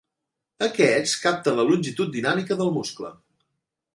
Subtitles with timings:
[0.67, 3.15] Aquests capten la longitud dinàmica del muscle.